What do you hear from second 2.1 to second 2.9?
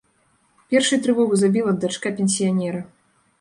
пенсіянера.